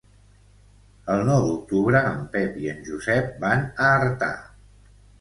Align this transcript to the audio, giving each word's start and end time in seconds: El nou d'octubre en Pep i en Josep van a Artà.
El 1.15 1.21
nou 1.27 1.45
d'octubre 1.49 2.03
en 2.15 2.25
Pep 2.39 2.59
i 2.65 2.75
en 2.75 2.83
Josep 2.91 3.31
van 3.47 3.71
a 3.89 3.95
Artà. 4.03 4.35